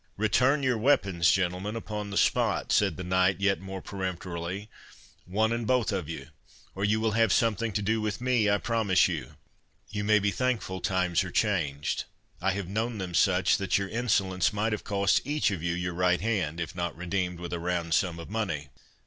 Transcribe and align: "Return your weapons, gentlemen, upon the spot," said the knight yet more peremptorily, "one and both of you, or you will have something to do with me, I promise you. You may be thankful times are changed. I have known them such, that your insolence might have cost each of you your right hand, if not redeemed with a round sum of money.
"Return 0.17 0.63
your 0.63 0.79
weapons, 0.79 1.31
gentlemen, 1.31 1.75
upon 1.75 2.09
the 2.09 2.17
spot," 2.17 2.71
said 2.71 2.97
the 2.97 3.03
knight 3.03 3.39
yet 3.39 3.59
more 3.59 3.83
peremptorily, 3.83 4.67
"one 5.25 5.51
and 5.51 5.67
both 5.67 5.91
of 5.91 6.09
you, 6.09 6.29
or 6.73 6.83
you 6.83 6.99
will 6.99 7.11
have 7.11 7.31
something 7.31 7.71
to 7.73 7.83
do 7.83 8.01
with 8.01 8.19
me, 8.19 8.49
I 8.49 8.57
promise 8.57 9.07
you. 9.07 9.35
You 9.89 10.03
may 10.03 10.17
be 10.17 10.31
thankful 10.31 10.81
times 10.81 11.23
are 11.23 11.29
changed. 11.29 12.05
I 12.41 12.53
have 12.53 12.67
known 12.67 12.97
them 12.97 13.13
such, 13.13 13.57
that 13.57 13.77
your 13.77 13.89
insolence 13.89 14.51
might 14.51 14.71
have 14.71 14.83
cost 14.83 15.21
each 15.23 15.51
of 15.51 15.61
you 15.61 15.75
your 15.75 15.93
right 15.93 16.19
hand, 16.19 16.59
if 16.59 16.73
not 16.75 16.97
redeemed 16.97 17.39
with 17.39 17.53
a 17.53 17.59
round 17.59 17.93
sum 17.93 18.17
of 18.17 18.27
money. 18.27 18.69